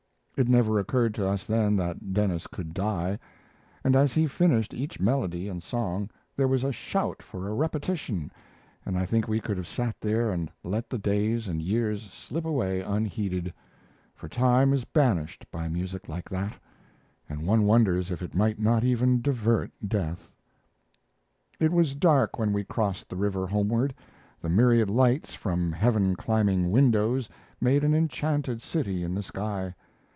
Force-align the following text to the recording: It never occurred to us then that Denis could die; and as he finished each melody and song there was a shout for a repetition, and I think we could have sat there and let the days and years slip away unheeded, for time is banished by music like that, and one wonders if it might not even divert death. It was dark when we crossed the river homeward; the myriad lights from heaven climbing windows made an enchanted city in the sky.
It 0.37 0.49
never 0.49 0.79
occurred 0.79 1.13
to 1.15 1.27
us 1.27 1.45
then 1.45 1.75
that 1.75 2.13
Denis 2.13 2.47
could 2.47 2.73
die; 2.73 3.19
and 3.83 3.95
as 3.95 4.13
he 4.13 4.25
finished 4.25 4.73
each 4.73 4.99
melody 4.99 5.47
and 5.47 5.61
song 5.61 6.09
there 6.35 6.47
was 6.47 6.63
a 6.63 6.71
shout 6.71 7.21
for 7.21 7.47
a 7.47 7.53
repetition, 7.53 8.31
and 8.83 8.97
I 8.97 9.05
think 9.05 9.27
we 9.27 9.39
could 9.39 9.55
have 9.57 9.67
sat 9.67 9.95
there 10.01 10.31
and 10.31 10.49
let 10.63 10.89
the 10.89 10.97
days 10.97 11.47
and 11.47 11.61
years 11.61 12.01
slip 12.11 12.43
away 12.43 12.81
unheeded, 12.81 13.53
for 14.15 14.27
time 14.27 14.73
is 14.73 14.83
banished 14.83 15.45
by 15.51 15.67
music 15.67 16.09
like 16.09 16.27
that, 16.31 16.53
and 17.29 17.45
one 17.45 17.67
wonders 17.67 18.09
if 18.09 18.23
it 18.23 18.33
might 18.33 18.57
not 18.57 18.83
even 18.83 19.21
divert 19.21 19.71
death. 19.87 20.31
It 21.59 21.71
was 21.71 21.93
dark 21.93 22.39
when 22.39 22.51
we 22.51 22.63
crossed 22.63 23.09
the 23.09 23.15
river 23.15 23.45
homeward; 23.45 23.93
the 24.41 24.49
myriad 24.49 24.89
lights 24.89 25.35
from 25.35 25.71
heaven 25.71 26.15
climbing 26.15 26.71
windows 26.71 27.29
made 27.59 27.83
an 27.83 27.93
enchanted 27.93 28.63
city 28.63 29.03
in 29.03 29.13
the 29.13 29.21
sky. 29.21 29.75